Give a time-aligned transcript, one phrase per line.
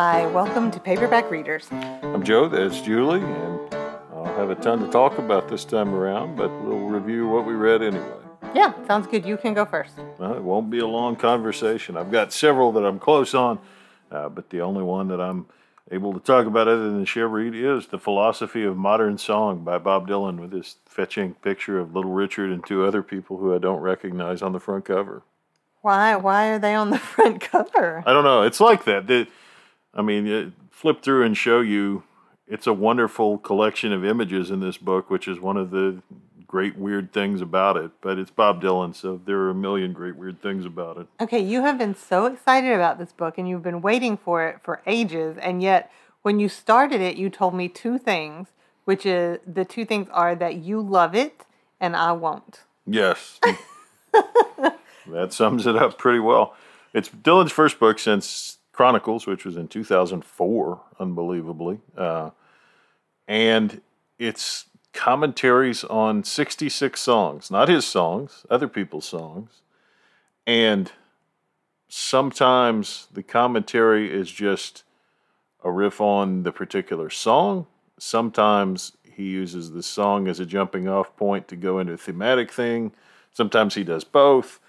[0.00, 1.66] Hi, welcome to Paperback Readers.
[1.72, 3.74] I'm Joe, that's Julie, and
[4.14, 7.54] I'll have a ton to talk about this time around, but we'll review what we
[7.54, 8.20] read anyway.
[8.54, 9.26] Yeah, sounds good.
[9.26, 9.94] You can go first.
[10.18, 11.96] Well, it won't be a long conversation.
[11.96, 13.58] I've got several that I'm close on,
[14.12, 15.46] uh, but the only one that I'm
[15.90, 19.78] able to talk about other than share read is The Philosophy of Modern Song by
[19.78, 23.58] Bob Dylan with this fetching picture of Little Richard and two other people who I
[23.58, 25.24] don't recognize on the front cover.
[25.82, 28.04] Why why are they on the front cover?
[28.06, 28.42] I don't know.
[28.42, 29.08] It's like that.
[29.08, 29.26] The,
[29.94, 32.04] I mean, flip through and show you
[32.46, 36.02] it's a wonderful collection of images in this book, which is one of the
[36.46, 37.90] great weird things about it.
[38.00, 41.06] But it's Bob Dylan, so there are a million great weird things about it.
[41.20, 44.60] Okay, you have been so excited about this book and you've been waiting for it
[44.62, 45.90] for ages, and yet
[46.22, 48.48] when you started it, you told me two things,
[48.84, 51.44] which is the two things are that you love it
[51.80, 52.62] and I won't.
[52.86, 53.38] Yes.
[55.06, 56.56] that sums it up pretty well.
[56.94, 61.80] It's Dylan's first book since Chronicles, which was in 2004, unbelievably.
[61.96, 62.30] Uh,
[63.26, 63.80] and
[64.20, 69.62] it's commentaries on 66 songs, not his songs, other people's songs.
[70.46, 70.92] And
[71.88, 74.84] sometimes the commentary is just
[75.64, 77.66] a riff on the particular song.
[77.98, 82.52] Sometimes he uses the song as a jumping off point to go into a thematic
[82.52, 82.92] thing.
[83.32, 84.60] Sometimes he does both.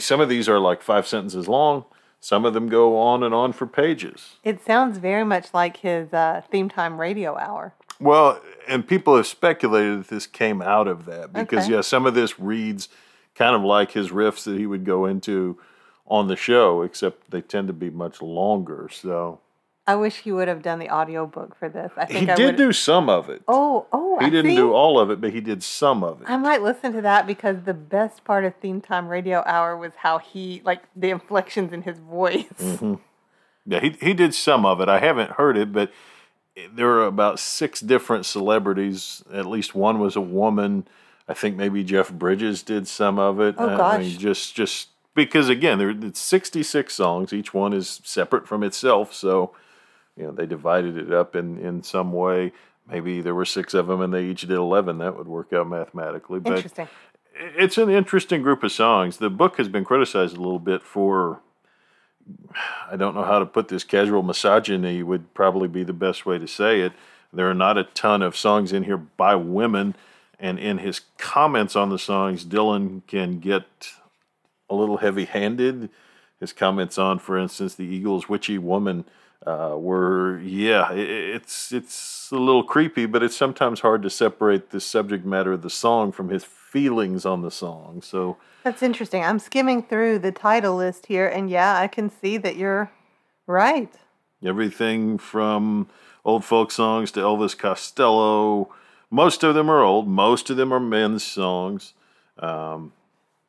[0.00, 1.86] Some of these are like five sentences long.
[2.24, 4.36] Some of them go on and on for pages.
[4.42, 7.74] It sounds very much like his uh, theme time radio hour.
[8.00, 11.74] Well, and people have speculated that this came out of that because, Okay.
[11.74, 12.88] yeah, some of this reads
[13.34, 15.58] kind of like his riffs that he would go into
[16.06, 18.88] on the show, except they tend to be much longer.
[18.90, 19.40] So
[19.86, 21.92] I wish he would have done the audiobook for this.
[21.96, 22.56] I think he I did would.
[22.56, 23.42] do some of it.
[23.46, 24.56] Oh, oh, he I didn't see.
[24.56, 26.30] do all of it, but he did some of it.
[26.30, 29.92] I might listen to that because the best part of Theme Time Radio Hour was
[29.98, 32.46] how he, like, the inflections in his voice.
[32.58, 32.94] Mm-hmm.
[33.66, 34.88] Yeah, he he did some of it.
[34.88, 35.90] I haven't heard it, but
[36.72, 39.22] there are about six different celebrities.
[39.32, 40.86] At least one was a woman.
[41.28, 43.54] I think maybe Jeff Bridges did some of it.
[43.58, 44.00] Oh, I- I gosh.
[44.00, 47.32] mean, just just because again, there it's sixty six songs.
[47.32, 49.54] Each one is separate from itself, so
[50.16, 52.52] you know they divided it up in in some way.
[52.88, 54.98] Maybe there were six of them, and they each did eleven.
[54.98, 56.40] That would work out mathematically.
[56.40, 56.88] But Interesting.
[57.34, 59.16] it's an interesting group of songs.
[59.16, 61.40] The book has been criticized a little bit for
[62.90, 66.38] I don't know how to put this casual misogyny would probably be the best way
[66.38, 66.92] to say it.
[67.32, 69.96] There are not a ton of songs in here by women,
[70.38, 73.64] and in his comments on the songs, Dylan can get
[74.70, 75.90] a little heavy handed.
[76.38, 79.04] His comments on, for instance, the Eagles' "Witchy Woman"
[79.46, 84.10] uh, were, yeah, i- i- it's it's a little creepy, but it's sometimes hard to
[84.10, 88.00] separate the subject matter of the song from his feelings on the song.
[88.02, 89.22] So That's interesting.
[89.22, 92.90] I'm skimming through the title list here, and yeah, I can see that you're
[93.46, 93.92] right.
[94.42, 95.88] everything from
[96.24, 98.68] old folk songs to Elvis Costello.
[99.10, 100.08] Most of them are old.
[100.08, 101.92] Most of them are men's songs.
[102.38, 102.92] Um,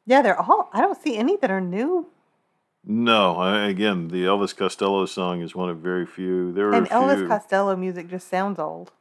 [0.05, 2.07] Yeah, they're all, I don't see any that are new.
[2.87, 6.51] No, I, again, the Elvis Costello song is one of very few.
[6.53, 6.97] There are And a few.
[6.97, 8.91] Elvis Costello music just sounds old.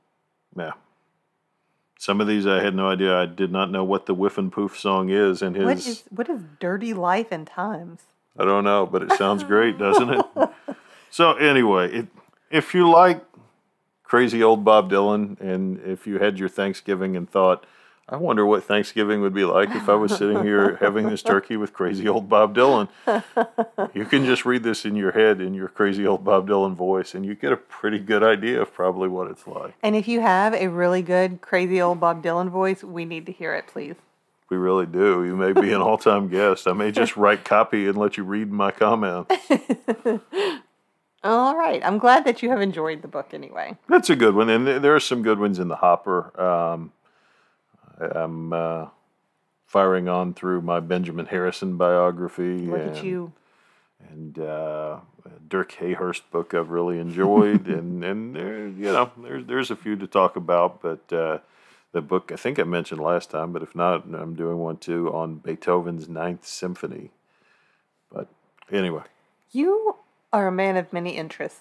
[0.56, 0.72] yeah.
[1.98, 3.16] Some of these I had no idea.
[3.18, 6.42] I did not know what the Whiffenpoof song is, and his What is what is
[6.60, 8.02] Dirty Life and Times?
[8.36, 10.26] I don't know, but it sounds great, doesn't it?
[11.10, 12.06] So anyway, it,
[12.50, 13.24] if you like
[14.02, 17.64] crazy old Bob Dylan, and if you had your Thanksgiving and thought,
[18.06, 21.56] I wonder what Thanksgiving would be like if I was sitting here having this turkey
[21.56, 22.88] with crazy old Bob Dylan,
[23.94, 27.14] you can just read this in your head in your crazy old Bob Dylan voice,
[27.14, 29.74] and you get a pretty good idea of probably what it's like.
[29.82, 33.32] And if you have a really good, crazy old Bob Dylan voice, we need to
[33.32, 33.94] hear it, please.
[34.50, 35.24] We really do.
[35.24, 36.68] You may be an all-time guest.
[36.68, 39.34] I may just write copy and let you read my comments.
[41.24, 41.80] All right.
[41.82, 43.78] I'm glad that you have enjoyed the book anyway.
[43.88, 46.38] That's a good one, and there- are some good ones in the hopper.
[46.38, 46.92] Um,
[48.00, 48.86] I'm uh,
[49.66, 53.32] firing on through my Benjamin Harrison biography, Look and, at you.
[54.10, 54.98] and uh,
[55.48, 59.96] Dirk Hayhurst book I've really enjoyed, and and there, you know, there's there's a few
[59.96, 61.38] to talk about, but uh,
[61.92, 65.12] the book I think I mentioned last time, but if not, I'm doing one too
[65.12, 67.10] on Beethoven's Ninth Symphony.
[68.12, 68.28] But
[68.70, 69.02] anyway.
[69.52, 69.96] You
[70.32, 71.60] are a man of many interests.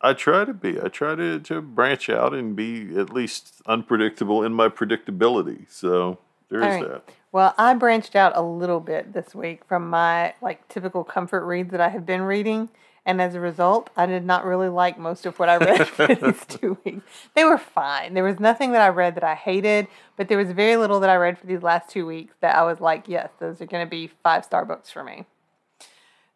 [0.00, 0.80] I try to be.
[0.80, 5.70] I try to, to branch out and be at least unpredictable in my predictability.
[5.70, 6.18] So
[6.48, 6.88] there is All right.
[6.88, 7.14] that.
[7.32, 11.70] Well, I branched out a little bit this week from my like typical comfort reads
[11.70, 12.70] that I have been reading,
[13.06, 16.12] and as a result, I did not really like most of what I read for
[16.12, 17.04] these two weeks.
[17.34, 18.14] They were fine.
[18.14, 19.86] There was nothing that I read that I hated,
[20.16, 22.64] but there was very little that I read for these last two weeks that I
[22.64, 25.26] was like, yes, those are going to be five star books for me.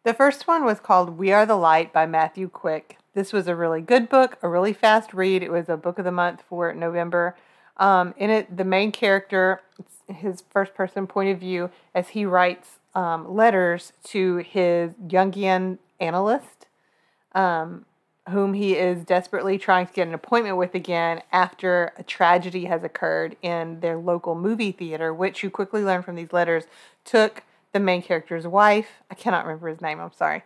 [0.03, 2.99] The first one was called We Are the Light by Matthew Quick.
[3.15, 5.41] This was a really good book, a really fast read.
[5.41, 7.35] It was a book of the month for November.
[7.77, 9.61] Um, in it, the main character,
[10.07, 16.67] his first person point of view, as he writes um, letters to his Jungian analyst,
[17.33, 17.85] um,
[18.29, 22.83] whom he is desperately trying to get an appointment with again after a tragedy has
[22.83, 26.65] occurred in their local movie theater, which you quickly learn from these letters
[27.05, 28.87] took the main character's wife.
[29.09, 30.43] I cannot remember his name, I'm sorry.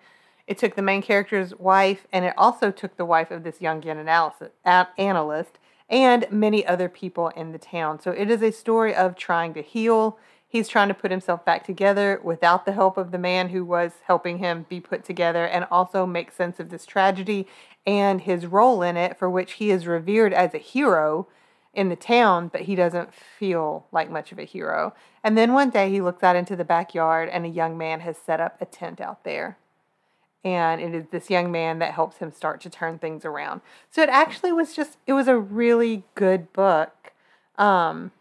[0.50, 4.02] It took the main character's wife, and it also took the wife of this Jungian
[4.02, 8.00] analysis, analyst and many other people in the town.
[8.00, 10.18] So it is a story of trying to heal.
[10.48, 13.92] He's trying to put himself back together without the help of the man who was
[14.06, 17.48] helping him be put together and also make sense of this tragedy
[17.86, 21.28] and his role in it, for which he is revered as a hero
[21.76, 24.96] in the town, but he doesn't feel like much of a hero.
[25.24, 28.18] And then one day he looks out into the backyard and a young man has
[28.18, 29.60] set up a tent out there.
[30.44, 33.62] And it is this young man that helps him start to turn things around.
[33.92, 37.12] So it actually was just, it was a really good book.
[37.58, 38.12] Um,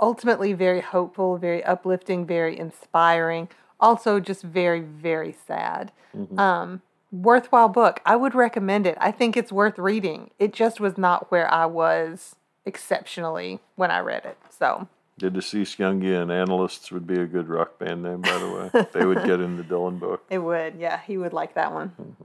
[0.00, 3.48] ultimately, very hopeful, very uplifting, very inspiring.
[3.78, 5.92] Also, just very, very sad.
[6.16, 6.38] Mhm.
[6.38, 6.82] Um,
[7.12, 8.00] worthwhile book.
[8.04, 8.96] I would recommend it.
[9.00, 10.30] I think it's worth reading.
[10.38, 12.34] It just was not where I was
[12.64, 14.38] exceptionally when I read it.
[14.50, 18.86] So, The deceased Jungian analysts would be a good rock band name, by the way.
[18.92, 20.24] they would get in the Dylan book.
[20.30, 20.76] it would.
[20.78, 21.90] Yeah, he would like that one.
[21.90, 22.24] Mm-hmm.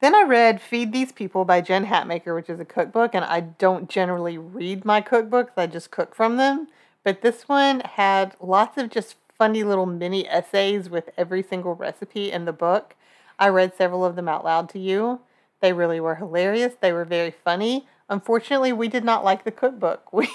[0.00, 3.40] Then I read Feed These People by Jen Hatmaker, which is a cookbook, and I
[3.40, 6.68] don't generally read my cookbooks, I just cook from them.
[7.04, 12.32] But this one had lots of just funny little mini essays with every single recipe
[12.32, 12.94] in the book.
[13.38, 15.20] I read several of them out loud to you.
[15.60, 16.74] They really were hilarious.
[16.80, 17.86] They were very funny.
[18.08, 20.12] Unfortunately, we did not like the cookbook.
[20.12, 20.28] We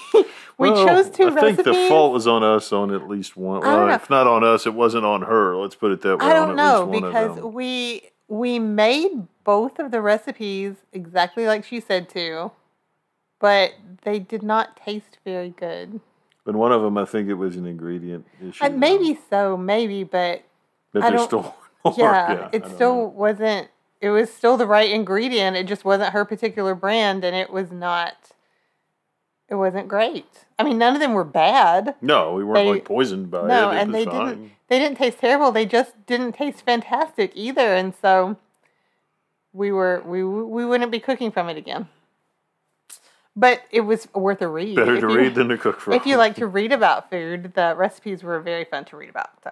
[0.57, 1.55] we Well, chose two I recipes.
[1.55, 3.61] think the fault was on us on at least one.
[3.61, 5.55] Well, if not on us, it wasn't on her.
[5.55, 6.25] Let's put it that way.
[6.25, 12.09] I don't know because we we made both of the recipes exactly like she said
[12.09, 12.51] to,
[13.39, 13.73] but
[14.03, 15.99] they did not taste very good.
[16.45, 18.63] But one of them, I think it was an ingredient issue.
[18.63, 20.43] And maybe so, maybe, but
[20.93, 21.55] But I don't- still
[21.85, 21.93] more.
[21.97, 23.03] yeah, it still know.
[23.15, 23.67] wasn't.
[24.01, 25.55] It was still the right ingredient.
[25.57, 28.13] It just wasn't her particular brand, and it was not.
[29.47, 30.25] It wasn't great.
[30.57, 31.95] I mean, none of them were bad.
[32.01, 33.75] No, we weren't they- like poisoned by no, it.
[33.75, 34.27] It and they fine.
[34.27, 34.51] didn't.
[34.67, 35.51] They didn't taste terrible.
[35.51, 38.37] They just didn't taste fantastic either, and so
[39.53, 41.87] we were we we wouldn't be cooking from it again.
[43.35, 44.75] But it was worth a read.
[44.77, 45.93] Better if to you- read than to cook from.
[45.93, 49.29] if you like to read about food, the recipes were very fun to read about.
[49.43, 49.51] So,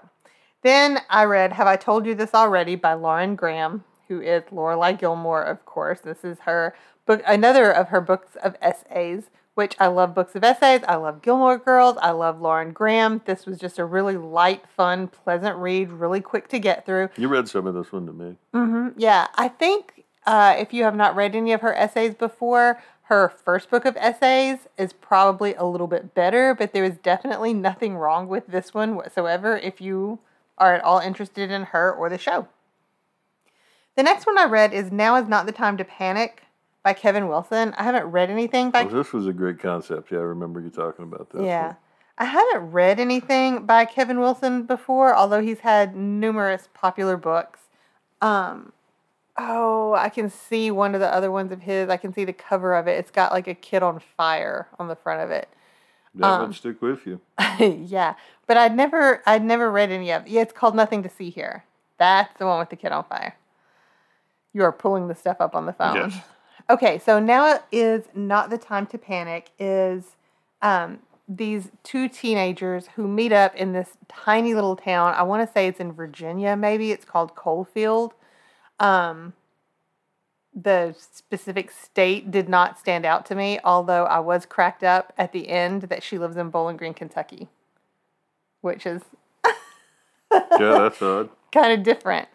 [0.64, 4.98] then I read "Have I Told You This Already" by Lauren Graham, who is Lorelai
[4.98, 6.00] Gilmore, of course.
[6.00, 6.74] This is her
[7.06, 9.30] book, another of her books of essays.
[9.56, 10.82] Which I love books of essays.
[10.88, 11.98] I love Gilmore Girls.
[12.02, 13.22] I love Lauren Graham.
[13.26, 17.10] This was just a really light, fun, pleasant read, really quick to get through.
[17.18, 18.38] You read some of this one to me.
[18.54, 19.00] Mm-hmm.
[19.00, 23.30] Yeah, I think uh, if you have not read any of her essays before, her
[23.30, 27.96] first book of essays is probably a little bit better, but there is definitely nothing
[27.96, 30.20] wrong with this one whatsoever if you
[30.58, 32.48] are at all interested in her or the show.
[33.96, 36.44] The next one I read is Now is Not the Time to Panic
[36.84, 37.74] by Kevin Wilson.
[37.78, 40.12] I haven't read anything by Oh, this was a great concept.
[40.12, 41.42] Yeah, I remember you talking about this.
[41.44, 41.68] yeah.
[41.68, 41.76] one.
[42.18, 47.62] I haven't read anything by Kevin Wilson before, although he's had numerous popular books.
[48.22, 48.72] Um,
[49.36, 51.90] oh, I can see one of the other ones of his.
[51.90, 53.00] I can see the cover of it.
[53.00, 55.50] It's got like a kid on fire on the front of it.
[56.14, 57.20] That Um, would stick with you.
[57.60, 58.14] yeah,
[58.46, 60.28] but I'd never, I'd never read any of.
[60.28, 61.64] Yeah, it's called Nothing to See Here.
[61.98, 63.36] That's the one with the kid on fire.
[64.54, 65.96] You are pulling the stuff up on the phone.
[65.96, 66.20] Yes.
[66.70, 69.52] Okay, so now is not the time to panic.
[69.60, 70.16] Is
[70.62, 75.14] um, these two teenagers who meet up in this tiny little town?
[75.16, 76.56] I want to say it's in Virginia.
[76.56, 78.14] Maybe it's called Coalfield.
[78.80, 79.34] Um,
[80.56, 85.32] the specific state did not stand out to me, although I was cracked up at
[85.32, 87.48] the end that she lives in Bowling Green, Kentucky,
[88.62, 89.02] which is
[90.32, 91.30] Yeah, that's odd.
[91.52, 92.28] kind of different.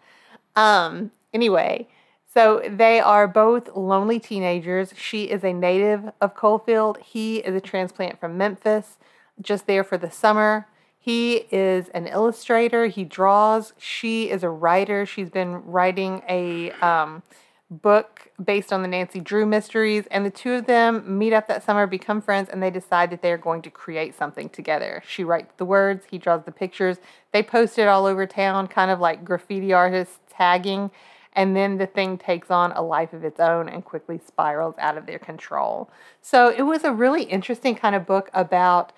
[0.55, 1.87] Um, anyway,
[2.31, 4.93] so they are both lonely teenagers.
[4.95, 6.99] She is a native of Coalfield.
[6.99, 8.97] He is a transplant from Memphis,
[9.41, 10.67] just there for the summer.
[10.99, 12.85] He is an illustrator.
[12.87, 13.73] He draws.
[13.77, 15.05] She is a writer.
[15.05, 17.23] She's been writing a um,
[17.71, 20.05] book based on the Nancy Drew mysteries.
[20.11, 23.23] And the two of them meet up that summer, become friends, and they decide that
[23.23, 25.01] they're going to create something together.
[25.07, 26.97] She writes the words, he draws the pictures.
[27.31, 30.91] They post it all over town, kind of like graffiti artists tagging.
[31.39, 34.97] And then the thing takes on a life of its own and quickly spirals out
[34.97, 35.89] of their control.
[36.21, 38.91] So it was a really interesting kind of book about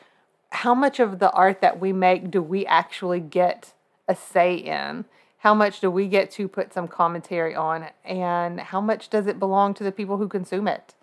[0.49, 3.73] how much of the art that we make do we actually get
[4.07, 5.05] a say in?
[5.41, 9.39] how much do we get to put some commentary on, and how much does it
[9.39, 10.93] belong to the people who consume it?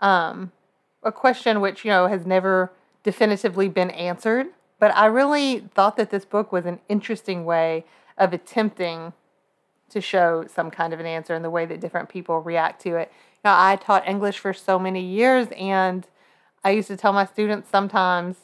[0.00, 0.52] Um,
[1.02, 2.72] a question which, you know, has never
[3.02, 4.46] definitively been answered,
[4.80, 7.84] but I really thought that this book was an interesting way
[8.16, 9.12] of attempting
[9.90, 12.96] to show some kind of an answer and the way that different people react to
[12.96, 13.12] it.
[13.44, 16.06] Now, I taught English for so many years, and
[16.64, 18.36] I used to tell my students sometimes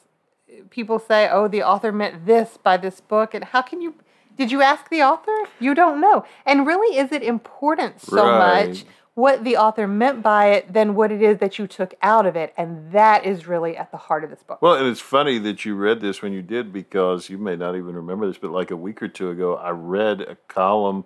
[0.68, 3.94] people say, "Oh, the author meant this by this book," and how can you?
[4.36, 5.48] Did you ask the author?
[5.58, 6.24] You don't know.
[6.46, 8.68] And really, is it important so Right.
[8.68, 12.24] much what the author meant by it than what it is that you took out
[12.26, 12.54] of it?
[12.56, 14.62] And that is really at the heart of this book.
[14.62, 17.76] Well, and it's funny that you read this when you did because you may not
[17.76, 21.04] even remember this, but like a week or two ago, I read a column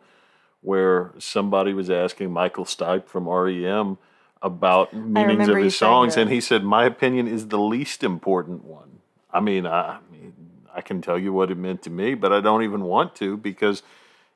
[0.64, 3.98] where somebody was asking Michael Stipe from REM
[4.42, 9.00] about meanings of his songs, and he said, "My opinion is the least important one."
[9.32, 10.32] I mean, I, I mean,
[10.74, 13.36] I can tell you what it meant to me, but I don't even want to
[13.36, 13.82] because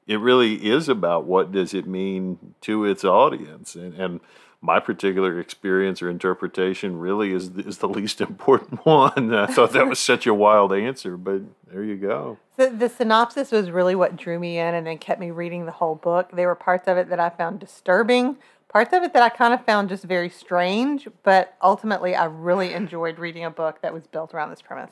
[0.06, 4.20] it really is about what does it mean to its audience and, and
[4.60, 9.86] my particular experience or interpretation really is is the least important one i thought that
[9.86, 14.16] was such a wild answer but there you go The, the synopsis was really what
[14.16, 16.30] drew me in and then kept me reading the whole book.
[16.32, 18.36] There were parts of it that I found disturbing,
[18.68, 22.72] parts of it that I kind of found just very strange, but ultimately I really
[22.74, 24.90] enjoyed reading a book that was built around this premise.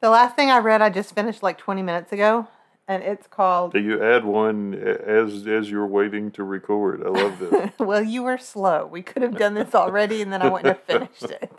[0.00, 2.48] The last thing I read, I just finished like 20 minutes ago,
[2.90, 7.38] and it's called do you add one as as you're waiting to record i love
[7.38, 8.86] this well, you were slow.
[8.86, 11.50] We could have done this already, and then I wouldn't have finished it.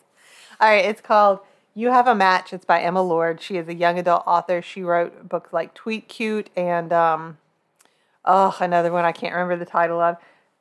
[0.60, 1.40] All right, it's called
[1.74, 2.54] You Have a Match.
[2.54, 3.42] It's by Emma Lord.
[3.42, 4.62] She is a young adult author.
[4.62, 7.38] She wrote books like Tweet Cute and, um,
[8.24, 10.18] oh, another one I can't remember the title of.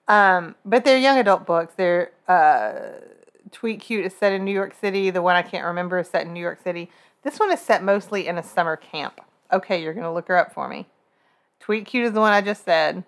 [0.09, 1.75] Um, but they're young adult books.
[1.77, 2.73] They're uh,
[3.53, 5.11] Tweet Cute is set in New York City.
[5.11, 6.91] The one I can't remember is set in New York City.
[7.23, 9.21] This one is set mostly in a summer camp.
[9.53, 10.87] Okay, you're going to look her up for me.
[11.61, 13.05] Tweet Cute is the one I just said.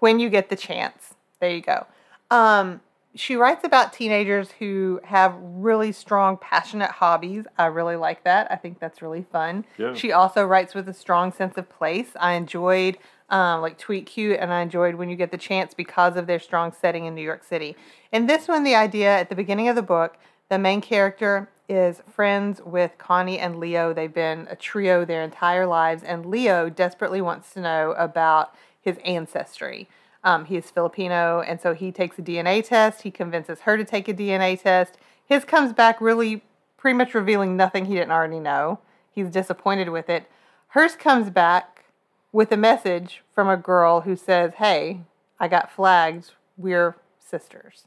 [0.00, 1.14] When you get the chance.
[1.40, 1.86] There you go.
[2.30, 2.80] Um,
[3.14, 7.44] she writes about teenagers who have really strong, passionate hobbies.
[7.56, 8.50] I really like that.
[8.50, 9.64] I think that's really fun.
[9.78, 9.94] Yeah.
[9.94, 12.10] She also writes with a strong sense of place.
[12.20, 12.98] I enjoyed
[13.30, 16.38] um, like Tweet Cute, and I enjoyed When You Get the Chance because of their
[16.38, 17.74] strong setting in New York City.
[18.12, 20.16] In this one, the idea at the beginning of the book,
[20.48, 23.92] the main character is friends with Connie and Leo.
[23.92, 28.98] They've been a trio their entire lives, and Leo desperately wants to know about his
[29.04, 29.88] ancestry.
[30.22, 33.02] Um, he is Filipino, and so he takes a DNA test.
[33.02, 34.98] He convinces her to take a DNA test.
[35.24, 36.42] His comes back really
[36.76, 38.80] pretty much revealing nothing he didn't already know.
[39.10, 40.30] He's disappointed with it.
[40.68, 41.84] Hers comes back
[42.32, 45.00] with a message from a girl who says, Hey,
[45.40, 46.32] I got flagged.
[46.56, 47.84] We're sisters.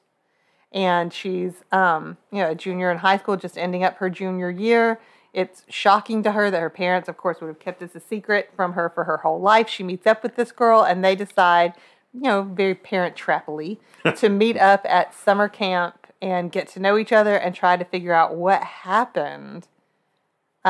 [0.71, 4.51] And she's, um, you know, a junior in high school, just ending up her junior
[4.51, 4.99] year.
[5.33, 8.51] It's shocking to her that her parents, of course, would have kept this a secret
[8.55, 9.67] from her for her whole life.
[9.69, 11.73] She meets up with this girl, and they decide,
[12.13, 13.77] you know, very parent trappily,
[14.17, 17.85] to meet up at summer camp and get to know each other and try to
[17.85, 19.67] figure out what happened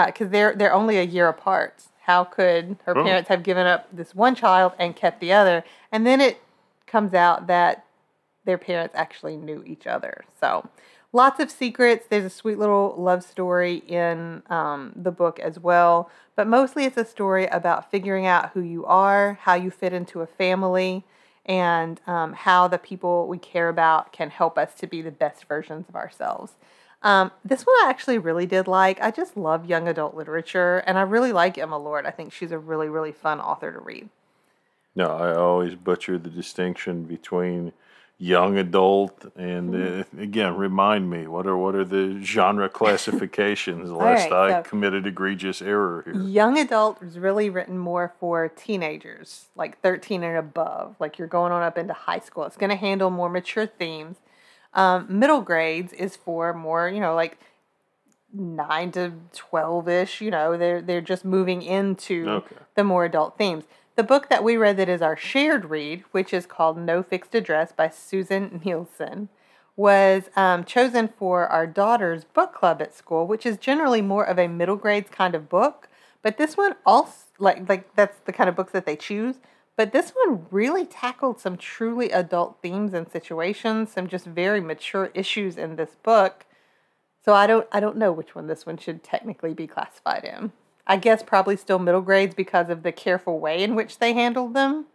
[0.05, 1.83] because they're they're only a year apart.
[2.03, 3.03] How could her Oh.
[3.03, 5.63] parents have given up this one child and kept the other?
[5.91, 6.41] And then it
[6.87, 7.83] comes out that
[8.45, 10.25] their parents actually knew each other.
[10.39, 10.69] So
[11.13, 12.05] lots of secrets.
[12.09, 16.97] There's a sweet little love story in um, the book as well, but mostly it's
[16.97, 21.03] a story about figuring out who you are, how you fit into a family,
[21.45, 25.45] and um, how the people we care about can help us to be the best
[25.45, 26.53] versions of ourselves.
[27.01, 29.01] Um, this one I actually really did like.
[29.01, 32.05] I just love young adult literature, and I really like Emma Lord.
[32.05, 34.09] I think she's a really, really fun author to read.
[34.95, 37.71] no i always butcher the distinction between
[38.21, 44.29] young adult and uh, again remind me what are what are the genre classifications lest
[44.29, 49.45] right, i so- committed egregious error here Young adult is really written more for teenagers,
[49.55, 50.95] like 13 and above.
[50.99, 52.43] Like you're going on up into high school.
[52.43, 54.17] It's going to handle more mature themes.
[54.73, 57.39] Um, middle grades is for more, you know, like
[58.33, 60.21] nine to 12 ish.
[60.21, 62.55] You know, they're they're just moving into Okay.
[62.75, 63.63] the more adult themes.
[63.99, 67.35] The book that we read that is our shared read, which is called No Fixed
[67.35, 69.27] Address by Susin Nielsen,
[69.75, 74.39] was um, chosen for our daughter's book club at school, which is generally more of
[74.39, 75.89] a middle grades kind of book.
[76.21, 79.35] But this one also like like that's the kind of books that they choose.
[79.75, 85.11] But this one really tackled some truly adult themes and situations, some just very mature
[85.13, 86.45] issues in this book.
[87.25, 90.53] So I don't I don't know which one this one should technically be classified in.
[90.89, 94.55] I guess probably still middle grades because of the careful way in which they handled
[94.55, 94.87] them.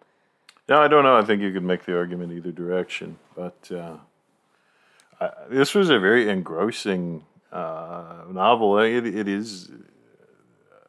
[0.69, 1.17] No, I don't know.
[1.17, 3.99] I think you could make the argument either direction, but uh,
[5.21, 8.77] I, this was a very engrossing uh, novel.
[8.79, 10.89] It, it is uh,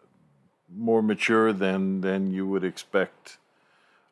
[0.75, 3.37] more mature than than you would expect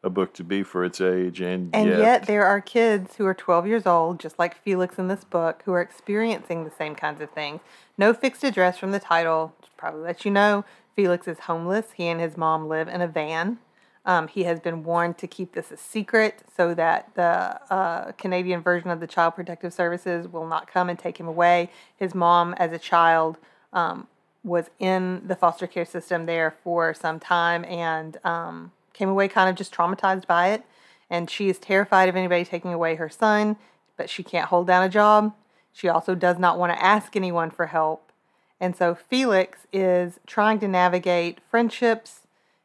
[0.03, 3.25] a book to be for its age, and, And yet, yet, there are kids who
[3.25, 6.93] are 12 years old, just like Felix in this book, who are experiencing the same
[6.93, 7.61] kinds of things.
[7.97, 9.55] No fixed address from the title.
[9.61, 11.93] Just Probably lets you know Felix is homeless.
[11.95, 13.59] He and his mom live in a van.
[14.05, 18.61] Um, he has been warned to keep this a secret so that the uh, Canadian
[18.61, 21.69] version of the Child Protective Services will not come and take him away.
[21.95, 23.37] His mom, as a child,
[23.71, 24.07] um,
[24.43, 29.49] was in the foster care system there for some time and um, came away kind
[29.49, 30.63] of just traumatized by it.
[31.09, 33.55] And she is terrified of anybody taking away her son,
[33.95, 35.33] but she can't hold down a job.
[35.71, 38.11] She also does not want to ask anyone for help.
[38.59, 42.21] And so Felix is trying to navigate friendships,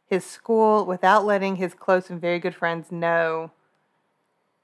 [0.07, 3.50] his school, without letting his close and very good friends know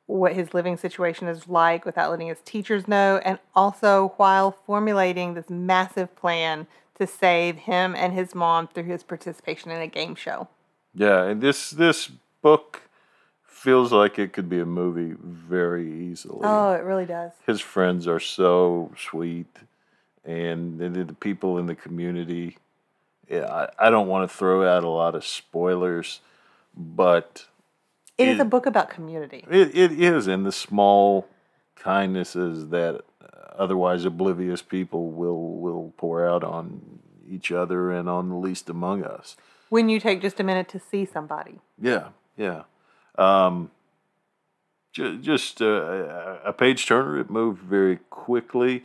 [0.06, 5.34] what his living situation is like, without letting his teachers know, and also while formulating
[5.34, 6.66] this massive plan
[6.98, 10.48] to save him and his mom through his participation in a game show.
[10.94, 12.10] yeah, and this this
[12.42, 12.82] book
[13.46, 16.40] feels like it could be a movie very easily.
[16.42, 17.32] Oh, it really does.
[17.46, 19.56] his friends are so sweet,
[20.24, 22.56] and the, the people in the community.
[23.28, 23.46] Yeah,
[23.78, 26.20] I, I don't want to throw out a lot of spoilers,
[26.76, 27.46] but
[28.18, 29.44] It is a book about community.
[29.50, 31.26] it, it is and the small
[31.76, 33.02] kindnesses that
[33.56, 39.04] otherwise oblivious people will will pour out on each other and on the least among
[39.04, 39.36] us.
[39.70, 41.60] When you take just a minute to see somebody.
[41.80, 42.64] Yeah, yeah.
[43.16, 43.70] Um,
[44.92, 47.18] ju- just uh, a page turner.
[47.18, 48.84] It moved very quickly.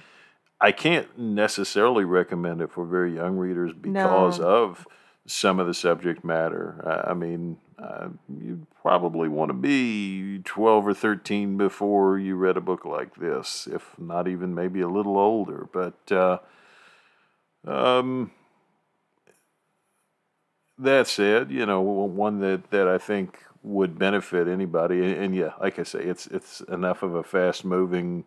[0.61, 4.47] I can't necessarily recommend it for very young readers because No.
[4.47, 4.87] of
[5.25, 6.81] some of the subject matter.
[6.85, 12.57] Uh, I mean, uh, you probably want to be 12 or 13 before you read
[12.57, 15.67] a book like this, if not even maybe a little older.
[15.71, 16.39] But uh,
[17.65, 18.31] um,
[20.77, 25.51] that said, you know, one that, that I think would benefit anybody, and, and yeah,
[25.59, 28.23] like I say, it's it's enough of a fast moving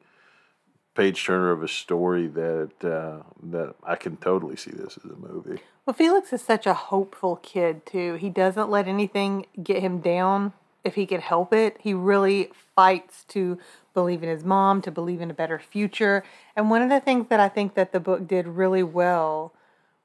[0.94, 5.16] page turner of a story that uh, that I can totally see this as a
[5.16, 5.60] movie.
[5.86, 8.14] Well, Felix is such a hopeful kid, too.
[8.14, 10.52] He doesn't let anything get him down
[10.84, 11.76] if he can help it.
[11.80, 13.58] He really fights to
[13.94, 16.24] believe in his mom, to believe in a better future.
[16.54, 19.52] And one of the things that I think that the book did really well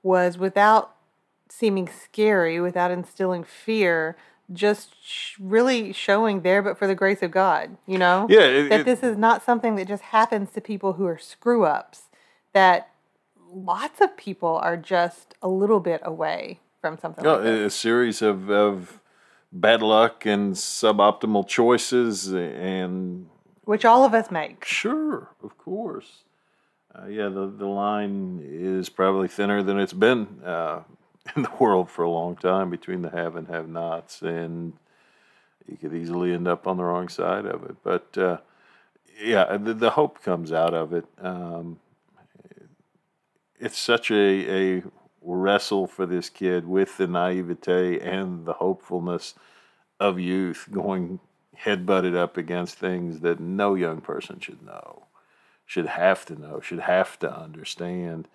[0.04, 0.96] was without
[1.50, 4.18] seeming scary, without instilling fear,
[4.54, 8.28] just sh- really showing there, but for the grace of God, you know?
[8.30, 11.18] Yeah, it- that it- this is not something that just happens to people who are
[11.18, 12.04] screw ups,
[12.54, 12.90] that
[13.52, 18.50] lots of people are just a little bit away from something like a series of,
[18.50, 19.00] of
[19.52, 23.28] bad luck and suboptimal choices, and
[23.66, 24.64] Which all of us make.
[24.64, 26.24] sure, of course.
[26.96, 30.82] Uh, yeah, the, the line is probably thinner than it's been uh,
[31.36, 34.74] in the world for a long time between the have and have nots, and
[35.68, 37.76] you could easily end up on the wrong side of it.
[37.84, 38.38] But uh,
[39.22, 41.06] yeah, the, the hope comes out of it.
[41.22, 41.80] Um,
[43.60, 44.84] it's such a, a
[45.22, 49.34] wrestle for this kid with the naivete and the hopefulness
[50.00, 51.20] of youth going
[51.56, 55.08] head butted up against things that no young person should know,
[55.66, 58.28] should have to know, should have to understand.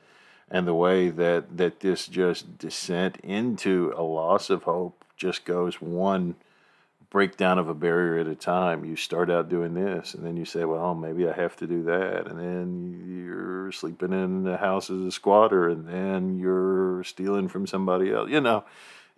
[0.51, 5.81] And the way that, that this just descent into a loss of hope just goes
[5.81, 6.37] one
[7.13, 8.87] breakdown of a barrier at a time.
[8.87, 11.83] You start out doing this, and then you say, "Well, maybe I have to do
[11.85, 17.49] that," and then you're sleeping in the house as a squatter, and then you're stealing
[17.49, 18.31] from somebody else.
[18.31, 18.65] You know,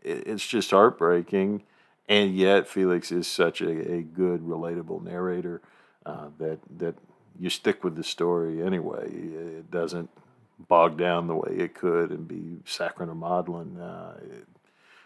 [0.02, 1.62] it's just heartbreaking,
[2.08, 5.62] and yet Felix is such a, a good, relatable narrator
[6.04, 6.96] uh, that that
[7.38, 9.08] you stick with the story anyway.
[9.08, 10.10] It doesn't
[10.58, 13.78] bog down the way it could and be saccharine or maudlin.
[13.80, 14.46] Uh, it,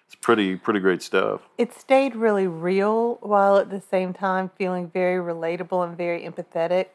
[0.07, 1.43] it's pretty pretty great stuff.
[1.59, 6.87] It stayed really real while at the same time feeling very relatable and very empathetic.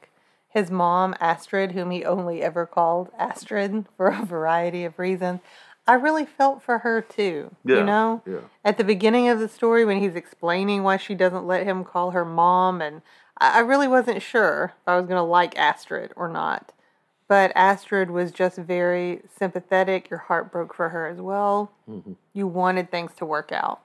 [0.50, 5.42] His mom, Astrid, whom he only ever called Astrid for a variety of reasons,
[5.88, 7.56] I really felt for her too.
[7.66, 8.22] Yeah, You know?
[8.26, 8.40] yeah.
[8.64, 12.12] At the beginning of the story, when he's explaining why she doesn't let him call
[12.12, 13.02] her mom, and
[13.38, 16.72] I I really wasn't sure if I was going to like Astrid or not.
[17.34, 20.08] But Astrid was just very sympathetic.
[20.12, 21.72] Your heart broke for her as well.
[21.90, 22.12] Mm-hmm.
[22.34, 23.82] You wanted things to work out.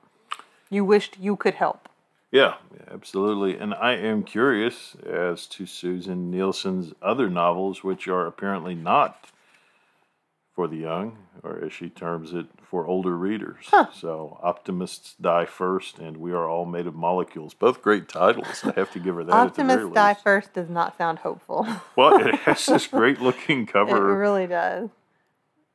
[0.69, 1.89] You wished you could help.
[2.31, 3.57] Yeah, yeah, absolutely.
[3.59, 9.31] And I am curious as to Susin Nielsen's other novels, which are apparently not
[10.59, 13.67] for the young, or as she terms it, for older readers.
[13.95, 17.55] So, Optimists Die First and We Are All Made of Molecules.
[17.55, 18.65] Both great titles.
[18.65, 19.55] I have to give her that.
[19.55, 20.25] very Die least.
[20.25, 21.65] First does not sound hopeful.
[21.95, 24.11] Well, it has this great looking cover.
[24.11, 24.89] it really does.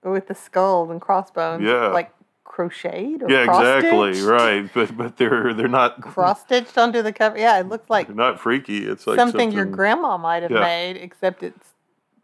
[0.04, 1.88] With the skulls and crossbones, Yeah.
[1.88, 2.12] like
[2.44, 4.22] crocheted or Yeah, exactly.
[4.22, 7.38] Right, but but they're they're not Cross stitched onto the cover.
[7.38, 8.86] Yeah, it looks like not freaky.
[8.86, 10.60] It's like something, your grandma might have Yeah.
[10.60, 11.70] made, except it's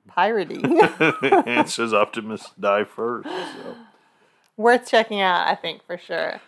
[0.09, 0.63] piratey.
[0.63, 3.27] and it says Optimists die first.
[3.27, 3.75] So.
[4.57, 6.41] Worth checking out, I think for sure.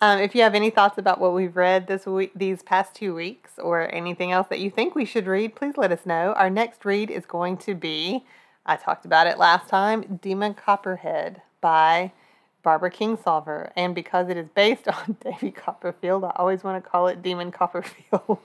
[0.00, 3.14] Um, if you have any thoughts about what we've read this week, these past two
[3.14, 6.32] weeks, or anything else that you think we should read, please let us know.
[6.34, 8.24] Our next read is going to be,
[8.66, 12.12] I talked about it last time, Demon Copperhead by
[12.62, 13.70] Barbara Kingsolver.
[13.76, 17.52] And because it is based on Davy Copperfield, I always want to call it Demon
[17.52, 18.38] Copperfield.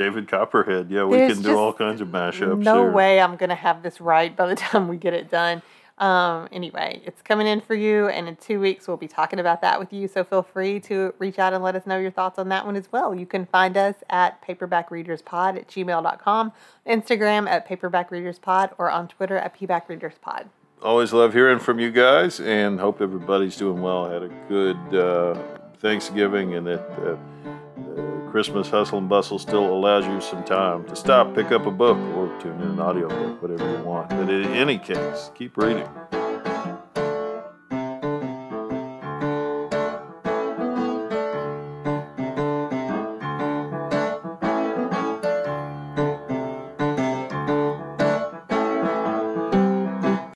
[0.00, 0.90] David Copperhead.
[0.90, 2.62] Yeah, we There's can do all kinds of mashups.
[2.62, 2.90] no there.
[2.90, 5.60] way I'm going to have this right by the time we get it done.
[5.98, 9.60] Um, anyway, it's coming in for you, and in two weeks we'll be talking about
[9.60, 10.08] that with you.
[10.08, 12.76] So feel free to reach out and let us know your thoughts on that one
[12.76, 13.14] as well.
[13.14, 16.52] You can find us at paperbackreaderspod at gmail.com,
[16.86, 20.46] Instagram at paperbackreaderspod, or on Twitter at pbackreaderspod.
[20.80, 24.10] Always love hearing from you guys, and hope everybody's doing well.
[24.10, 25.38] Had a good uh,
[25.80, 27.16] Thanksgiving, and that uh,
[28.30, 31.98] Christmas hustle and bustle still allows you some time to stop, pick up a book,
[32.16, 34.08] or tune in an audiobook, whatever you want.
[34.10, 35.88] But in any case, keep reading.